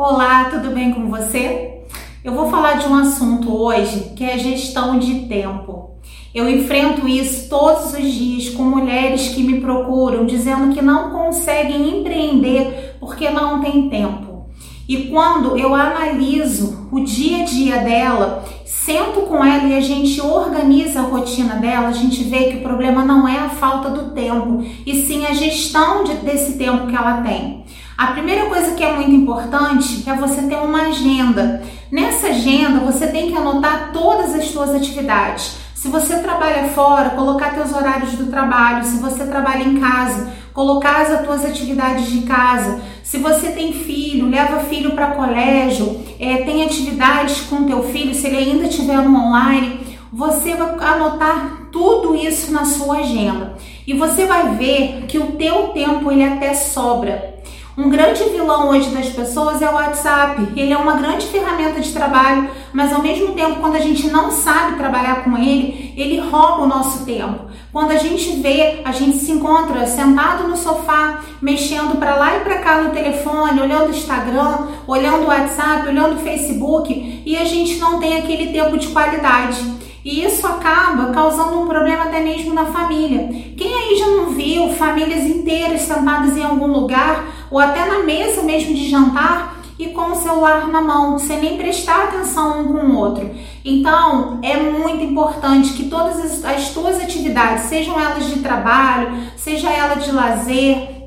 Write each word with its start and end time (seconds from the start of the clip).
Olá, 0.00 0.44
tudo 0.44 0.70
bem 0.70 0.92
com 0.92 1.08
você? 1.08 1.80
Eu 2.22 2.32
vou 2.32 2.48
falar 2.48 2.74
de 2.74 2.86
um 2.86 2.94
assunto 2.94 3.52
hoje 3.52 4.12
que 4.14 4.22
é 4.22 4.34
a 4.34 4.38
gestão 4.38 4.96
de 4.96 5.26
tempo. 5.26 5.90
Eu 6.32 6.48
enfrento 6.48 7.08
isso 7.08 7.48
todos 7.48 7.94
os 7.94 8.12
dias 8.12 8.48
com 8.50 8.62
mulheres 8.62 9.30
que 9.30 9.42
me 9.42 9.60
procuram 9.60 10.24
dizendo 10.24 10.72
que 10.72 10.80
não 10.80 11.10
conseguem 11.10 11.98
empreender 11.98 12.96
porque 13.00 13.28
não 13.28 13.60
tem 13.60 13.88
tempo. 13.88 14.46
E 14.88 15.08
quando 15.08 15.58
eu 15.58 15.74
analiso 15.74 16.88
o 16.92 17.00
dia 17.00 17.42
a 17.42 17.44
dia 17.44 17.78
dela, 17.78 18.44
sento 18.64 19.22
com 19.22 19.44
ela 19.44 19.64
e 19.64 19.76
a 19.76 19.80
gente 19.80 20.20
organiza 20.20 21.00
a 21.00 21.02
rotina 21.02 21.56
dela, 21.56 21.88
a 21.88 21.92
gente 21.92 22.22
vê 22.22 22.44
que 22.44 22.58
o 22.58 22.62
problema 22.62 23.04
não 23.04 23.26
é 23.26 23.36
a 23.36 23.48
falta 23.48 23.90
do 23.90 24.12
tempo, 24.12 24.64
e 24.86 25.06
sim 25.06 25.26
a 25.26 25.34
gestão 25.34 26.04
de, 26.04 26.14
desse 26.14 26.56
tempo 26.56 26.86
que 26.86 26.94
ela 26.94 27.20
tem. 27.20 27.64
A 27.98 28.12
primeira 28.12 28.46
coisa 28.46 28.76
que 28.76 28.84
é 28.84 28.94
muito 28.94 29.10
importante 29.10 30.08
é 30.08 30.14
você 30.14 30.42
ter 30.42 30.54
uma 30.54 30.82
agenda. 30.82 31.64
Nessa 31.90 32.28
agenda 32.28 32.78
você 32.78 33.08
tem 33.08 33.28
que 33.28 33.36
anotar 33.36 33.90
todas 33.92 34.32
as 34.36 34.44
suas 34.52 34.72
atividades. 34.72 35.56
Se 35.74 35.88
você 35.88 36.20
trabalha 36.20 36.68
fora, 36.68 37.10
colocar 37.10 37.54
teus 37.54 37.72
horários 37.72 38.12
do 38.12 38.30
trabalho. 38.30 38.84
Se 38.84 38.98
você 38.98 39.26
trabalha 39.26 39.64
em 39.64 39.80
casa, 39.80 40.30
colocar 40.54 41.02
as 41.02 41.26
tuas 41.26 41.44
atividades 41.44 42.08
de 42.08 42.20
casa. 42.20 42.80
Se 43.02 43.18
você 43.18 43.50
tem 43.50 43.72
filho, 43.72 44.28
leva 44.28 44.60
filho 44.60 44.92
para 44.92 45.16
colégio, 45.16 46.00
é, 46.20 46.36
tem 46.44 46.62
atividades 46.62 47.40
com 47.50 47.64
teu 47.64 47.82
filho, 47.82 48.14
se 48.14 48.28
ele 48.28 48.36
ainda 48.36 48.68
estiver 48.68 48.98
no 48.98 49.18
online, 49.18 49.80
você 50.12 50.54
vai 50.54 50.68
anotar 50.88 51.68
tudo 51.72 52.14
isso 52.14 52.52
na 52.52 52.64
sua 52.64 52.98
agenda. 52.98 53.56
E 53.84 53.92
você 53.92 54.24
vai 54.24 54.54
ver 54.54 55.06
que 55.08 55.18
o 55.18 55.32
teu 55.32 55.70
tempo 55.70 56.12
ele 56.12 56.22
até 56.22 56.54
sobra. 56.54 57.38
Um 57.78 57.90
grande 57.90 58.24
vilão 58.24 58.70
hoje 58.70 58.90
das 58.90 59.08
pessoas 59.10 59.62
é 59.62 59.70
o 59.70 59.74
WhatsApp. 59.74 60.48
Ele 60.56 60.72
é 60.72 60.76
uma 60.76 60.94
grande 60.94 61.26
ferramenta 61.26 61.80
de 61.80 61.92
trabalho, 61.92 62.50
mas 62.72 62.92
ao 62.92 63.00
mesmo 63.00 63.34
tempo, 63.34 63.60
quando 63.60 63.76
a 63.76 63.80
gente 63.80 64.08
não 64.08 64.32
sabe 64.32 64.76
trabalhar 64.76 65.22
com 65.22 65.38
ele, 65.38 65.94
ele 65.96 66.18
rouba 66.18 66.64
o 66.64 66.66
nosso 66.66 67.04
tempo. 67.04 67.44
Quando 67.72 67.92
a 67.92 67.96
gente 67.96 68.40
vê, 68.40 68.80
a 68.84 68.90
gente 68.90 69.18
se 69.18 69.30
encontra 69.30 69.86
sentado 69.86 70.48
no 70.48 70.56
sofá, 70.56 71.20
mexendo 71.40 71.96
para 72.00 72.16
lá 72.16 72.38
e 72.38 72.40
para 72.40 72.58
cá 72.58 72.82
no 72.82 72.90
telefone, 72.90 73.60
olhando 73.60 73.86
o 73.86 73.96
Instagram, 73.96 74.66
olhando 74.84 75.22
o 75.22 75.28
WhatsApp, 75.28 75.86
olhando 75.86 76.16
o 76.16 76.20
Facebook, 76.24 77.22
e 77.24 77.36
a 77.36 77.44
gente 77.44 77.76
não 77.76 78.00
tem 78.00 78.18
aquele 78.18 78.52
tempo 78.52 78.76
de 78.76 78.88
qualidade. 78.88 79.78
E 80.04 80.24
isso 80.24 80.46
acaba 80.46 81.12
causando 81.12 81.60
um 81.60 81.68
problema 81.68 82.04
até 82.04 82.20
mesmo 82.20 82.54
na 82.54 82.64
família. 82.66 83.28
Quem 83.56 83.74
aí 83.74 83.96
já 83.98 84.06
não 84.06 84.30
viu 84.30 84.70
famílias 84.70 85.24
inteiras 85.24 85.82
sentadas 85.82 86.36
em 86.36 86.42
algum 86.42 86.66
lugar 86.66 87.37
ou 87.50 87.58
até 87.58 87.86
na 87.86 88.00
mesa 88.00 88.42
mesmo 88.42 88.74
de 88.74 88.88
jantar 88.88 89.58
e 89.78 89.88
com 89.88 90.10
o 90.10 90.16
celular 90.16 90.66
na 90.68 90.80
mão, 90.80 91.18
sem 91.18 91.40
nem 91.40 91.56
prestar 91.56 92.04
atenção 92.04 92.60
um 92.60 92.72
com 92.72 92.86
o 92.86 92.96
outro. 92.96 93.30
Então, 93.64 94.40
é 94.42 94.56
muito 94.56 95.04
importante 95.04 95.72
que 95.74 95.88
todas 95.88 96.18
as, 96.18 96.44
as 96.44 96.70
tuas 96.70 97.00
atividades, 97.00 97.64
sejam 97.64 97.98
elas 97.98 98.26
de 98.26 98.40
trabalho, 98.40 99.12
seja 99.36 99.70
ela 99.70 99.94
de 99.94 100.10
lazer, 100.10 100.98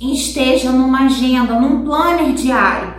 esteja 0.00 0.70
numa 0.70 1.04
agenda, 1.04 1.60
num 1.60 1.84
planner 1.84 2.32
diário. 2.32 2.94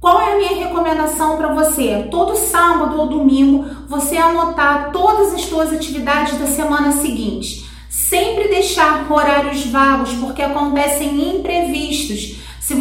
Qual 0.00 0.20
é 0.20 0.34
a 0.34 0.36
minha 0.36 0.66
recomendação 0.66 1.38
para 1.38 1.54
você? 1.54 2.08
Todo 2.10 2.36
sábado 2.36 3.00
ou 3.00 3.06
domingo 3.06 3.64
você 3.88 4.18
anotar 4.18 4.90
todas 4.92 5.32
as 5.32 5.42
suas 5.42 5.72
atividades 5.72 6.38
da 6.38 6.46
semana 6.46 6.92
seguinte. 6.92 7.64
Sempre 7.88 8.48
deixar 8.48 9.10
horários 9.10 9.64
vagos, 9.66 10.12
porque 10.14 10.42
acontecem 10.42 11.36
imprevistos. 11.36 12.13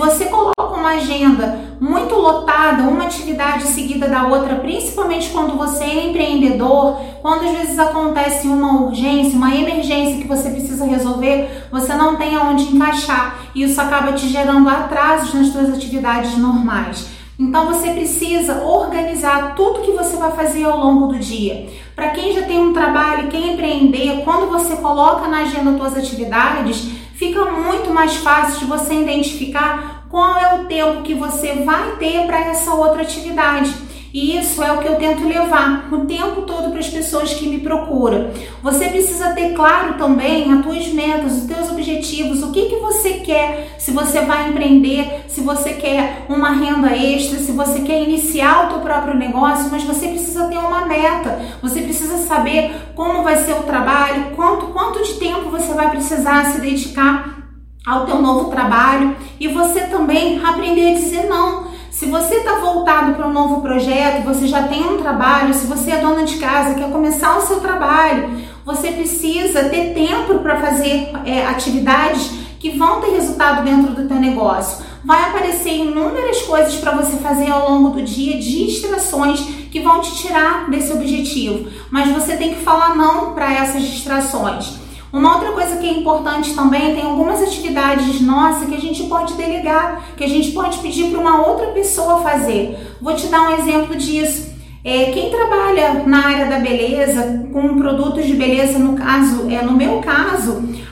Você 0.04 0.26
coloca 0.26 0.76
uma 0.76 0.96
agenda 0.96 1.62
muito 1.80 2.14
lotada, 2.14 2.84
uma 2.84 3.06
atividade 3.06 3.64
seguida 3.64 4.06
da 4.10 4.28
outra, 4.28 4.56
principalmente 4.56 5.30
quando 5.30 5.58
você 5.58 5.86
é 5.86 6.10
empreendedor, 6.10 7.00
quando 7.22 7.46
às 7.46 7.58
vezes 7.58 7.80
acontece 7.80 8.50
uma 8.50 8.82
urgência, 8.82 9.38
uma 9.38 9.56
emergência 9.56 10.22
que 10.22 10.28
você 10.28 10.50
precisa 10.50 10.84
resolver, 10.84 11.70
você 11.72 11.94
não 11.94 12.18
tem 12.18 12.36
aonde 12.36 12.66
encaixar 12.66 13.40
e 13.56 13.64
isso 13.64 13.80
acaba 13.80 14.12
te 14.12 14.28
gerando 14.28 14.68
atrasos 14.68 15.34
nas 15.34 15.48
suas 15.48 15.74
atividades 15.74 16.38
normais. 16.38 17.08
Então 17.40 17.66
você 17.68 17.92
precisa 17.92 18.62
organizar 18.62 19.56
tudo 19.56 19.84
que 19.84 19.92
você 19.94 20.18
vai 20.18 20.32
fazer 20.32 20.66
ao 20.66 20.82
longo 20.82 21.14
do 21.14 21.18
dia. 21.18 21.70
Para 21.96 22.10
quem 22.10 22.34
já 22.34 22.42
tem 22.42 22.60
um 22.60 22.74
trabalho, 22.74 23.30
quem 23.30 23.54
empreender, 23.54 24.22
quando 24.26 24.52
você 24.52 24.76
coloca 24.76 25.30
na 25.30 25.44
agenda 25.44 25.78
suas 25.78 25.98
atividades, 25.98 26.92
fica 27.28 27.46
muito 27.46 27.94
mais 27.94 28.16
fácil 28.18 28.60
de 28.60 28.66
você 28.66 28.96
identificar 28.96 30.06
qual 30.10 30.38
é 30.38 30.56
o 30.56 30.66
tempo 30.66 31.04
que 31.04 31.14
você 31.14 31.54
vai 31.54 31.96
ter 31.96 32.26
para 32.26 32.40
essa 32.48 32.74
outra 32.74 33.02
atividade. 33.02 33.74
E 34.14 34.38
isso 34.38 34.62
é 34.62 34.72
o 34.72 34.78
que 34.78 34.88
eu 34.88 34.96
tento 34.98 35.28
levar 35.28 35.92
o 35.92 36.06
tempo 36.06 36.44
todo 36.44 36.70
para 36.70 36.80
as 36.80 36.90
pessoas 36.90 37.34
que 37.34 37.48
me 37.48 37.60
procuram. 37.62 38.30
Você 38.62 38.90
precisa 38.90 39.34
ter 39.34 39.54
claro 39.54 39.96
também 39.96 40.54
as 40.54 40.64
tuas 40.64 40.88
metas, 40.90 41.34
os 41.34 41.46
teus 41.46 41.72
objetivos, 41.72 42.44
o 42.44 42.52
que, 42.52 42.66
que 42.66 42.76
você 42.76 43.14
quer, 43.14 43.73
você 43.94 44.22
vai 44.22 44.50
empreender, 44.50 45.26
se 45.28 45.42
você 45.42 45.74
quer 45.74 46.26
uma 46.28 46.52
renda 46.52 46.96
extra, 46.96 47.40
se 47.40 47.52
você 47.52 47.82
quer 47.82 48.02
iniciar 48.04 48.66
o 48.66 48.70
teu 48.70 48.80
próprio 48.80 49.14
negócio, 49.14 49.70
mas 49.72 49.84
você 49.84 50.08
precisa 50.08 50.48
ter 50.48 50.58
uma 50.58 50.86
meta. 50.86 51.40
Você 51.62 51.82
precisa 51.82 52.18
saber 52.18 52.76
como 52.96 53.24
vai 53.24 53.44
ser 53.44 53.54
o 53.54 53.64
trabalho, 53.64 54.32
quanto, 54.36 54.68
quanto 54.68 55.04
de 55.04 55.14
tempo 55.14 55.50
você 55.50 55.74
vai 55.74 55.90
precisar 55.90 56.46
se 56.46 56.62
dedicar 56.62 57.44
ao 57.86 58.06
teu 58.06 58.22
novo 58.22 58.50
trabalho 58.50 59.16
e 59.40 59.48
você 59.48 59.82
também 59.82 60.44
aprender 60.44 60.92
a 60.92 60.94
dizer 60.94 61.28
não. 61.28 61.74
Se 61.92 62.08
você 62.08 62.36
está 62.38 62.56
voltado 62.56 63.14
para 63.14 63.28
um 63.28 63.32
novo 63.32 63.62
projeto, 63.62 64.24
você 64.24 64.48
já 64.48 64.64
tem 64.64 64.84
um 64.84 64.98
trabalho, 64.98 65.54
se 65.54 65.68
você 65.68 65.92
é 65.92 66.02
dona 66.02 66.24
de 66.24 66.38
casa, 66.38 66.74
quer 66.74 66.90
começar 66.90 67.38
o 67.38 67.42
seu 67.42 67.60
trabalho, 67.60 68.42
você 68.66 68.92
precisa 68.92 69.66
ter 69.66 69.94
tempo 69.94 70.40
para 70.40 70.60
fazer 70.60 71.12
é, 71.26 71.46
atividades 71.46 72.43
que 72.64 72.70
vão 72.70 73.02
ter 73.02 73.12
resultado 73.12 73.66
dentro 73.66 73.94
do 73.94 74.08
teu 74.08 74.16
negócio. 74.16 74.86
Vai 75.04 75.22
aparecer 75.22 75.80
inúmeras 75.80 76.44
coisas 76.44 76.76
para 76.76 76.96
você 76.96 77.18
fazer 77.18 77.52
ao 77.52 77.70
longo 77.70 77.90
do 77.90 78.02
dia, 78.02 78.40
distrações 78.40 79.42
que 79.70 79.82
vão 79.82 80.00
te 80.00 80.16
tirar 80.16 80.70
desse 80.70 80.94
objetivo. 80.94 81.70
Mas 81.92 82.10
você 82.14 82.38
tem 82.38 82.54
que 82.54 82.62
falar 82.62 82.96
não 82.96 83.34
para 83.34 83.52
essas 83.52 83.84
distrações. 83.84 84.78
Uma 85.12 85.36
outra 85.36 85.52
coisa 85.52 85.76
que 85.76 85.86
é 85.86 85.92
importante 85.92 86.56
também, 86.56 86.96
tem 86.96 87.04
algumas 87.04 87.42
atividades 87.44 88.22
nossas 88.22 88.70
que 88.70 88.76
a 88.76 88.80
gente 88.80 89.04
pode 89.04 89.34
delegar, 89.34 90.02
que 90.16 90.24
a 90.24 90.30
gente 90.30 90.52
pode 90.52 90.78
pedir 90.78 91.12
para 91.12 91.20
uma 91.20 91.46
outra 91.46 91.68
pessoa 91.68 92.22
fazer. 92.22 92.96
Vou 93.02 93.14
te 93.14 93.28
dar 93.28 93.42
um 93.42 93.58
exemplo 93.58 93.94
disso. 93.94 94.54
É, 94.86 95.12
quem 95.12 95.30
trabalha 95.30 96.04
na 96.06 96.28
área 96.28 96.46
da 96.46 96.60
beleza, 96.60 97.46
com 97.52 97.78
produtos 97.78 98.26
de 98.26 98.36
beleza, 98.36 98.80
no 98.80 98.96
caso, 98.96 99.50
é, 99.50 99.62
no 99.62 99.74
meu 99.74 100.00
caso, 100.00 100.23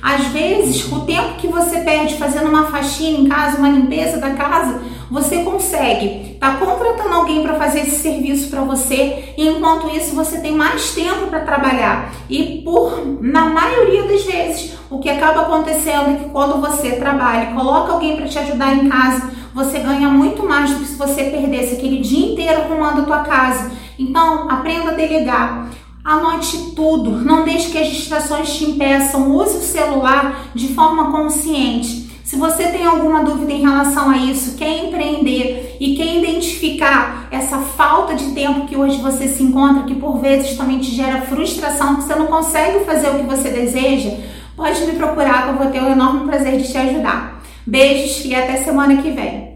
às 0.01 0.25
vezes 0.27 0.91
o 0.91 1.01
tempo 1.01 1.35
que 1.35 1.47
você 1.47 1.79
perde 1.79 2.15
fazendo 2.15 2.49
uma 2.49 2.65
faxina 2.65 3.19
em 3.19 3.27
casa, 3.27 3.57
uma 3.57 3.69
limpeza 3.69 4.17
da 4.17 4.31
casa, 4.31 4.81
você 5.09 5.43
consegue 5.43 6.31
tá 6.39 6.55
contratando 6.55 7.13
alguém 7.13 7.43
para 7.43 7.53
fazer 7.53 7.81
esse 7.81 7.99
serviço 7.99 8.49
para 8.49 8.61
você 8.61 9.33
e 9.37 9.47
enquanto 9.47 9.95
isso 9.95 10.15
você 10.15 10.39
tem 10.39 10.53
mais 10.53 10.91
tempo 10.91 11.27
para 11.27 11.41
trabalhar. 11.41 12.11
E 12.27 12.61
por 12.63 13.21
na 13.21 13.45
maioria 13.45 14.03
das 14.03 14.23
vezes, 14.23 14.73
o 14.89 14.99
que 14.99 15.09
acaba 15.09 15.41
acontecendo 15.41 16.09
é 16.09 16.15
que 16.15 16.29
quando 16.29 16.59
você 16.59 16.93
trabalha 16.93 17.53
coloca 17.53 17.93
alguém 17.93 18.15
para 18.15 18.27
te 18.27 18.39
ajudar 18.39 18.73
em 18.73 18.89
casa, 18.89 19.29
você 19.53 19.79
ganha 19.79 20.09
muito 20.09 20.43
mais 20.47 20.71
do 20.71 20.79
que 20.79 20.85
se 20.85 20.95
você 20.95 21.25
perdesse 21.25 21.75
aquele 21.75 21.99
dia 21.99 22.33
inteiro 22.33 22.61
arrumando 22.61 23.01
a 23.01 23.05
tua 23.05 23.19
casa. 23.19 23.71
Então, 23.99 24.49
aprenda 24.49 24.91
a 24.91 24.95
delegar. 24.95 25.69
Anote 26.03 26.73
tudo, 26.75 27.11
não 27.11 27.45
deixe 27.45 27.71
que 27.71 27.77
as 27.77 27.87
distrações 27.87 28.53
te 28.53 28.65
impeçam. 28.65 29.35
Use 29.35 29.57
o 29.57 29.61
celular 29.61 30.47
de 30.55 30.73
forma 30.73 31.11
consciente. 31.11 32.09
Se 32.23 32.37
você 32.37 32.69
tem 32.69 32.85
alguma 32.85 33.23
dúvida 33.23 33.51
em 33.51 33.61
relação 33.61 34.09
a 34.09 34.17
isso, 34.17 34.57
quer 34.57 34.85
empreender 34.85 35.77
e 35.79 35.95
quer 35.95 36.15
identificar 36.15 37.27
essa 37.29 37.57
falta 37.57 38.15
de 38.15 38.31
tempo 38.31 38.65
que 38.65 38.77
hoje 38.77 39.01
você 39.01 39.27
se 39.27 39.43
encontra, 39.43 39.83
que 39.83 39.95
por 39.95 40.19
vezes 40.19 40.57
também 40.57 40.79
te 40.79 40.95
gera 40.95 41.21
frustração, 41.21 41.97
que 41.97 42.03
você 42.03 42.15
não 42.15 42.27
consegue 42.27 42.85
fazer 42.85 43.09
o 43.09 43.19
que 43.19 43.25
você 43.25 43.49
deseja, 43.49 44.11
pode 44.55 44.79
me 44.85 44.93
procurar 44.93 45.43
que 45.43 45.49
eu 45.49 45.57
vou 45.57 45.71
ter 45.71 45.83
o 45.83 45.91
enorme 45.91 46.25
prazer 46.25 46.57
de 46.57 46.71
te 46.71 46.77
ajudar. 46.77 47.43
Beijos 47.67 48.25
e 48.25 48.33
até 48.33 48.57
semana 48.63 49.01
que 49.01 49.11
vem. 49.11 49.50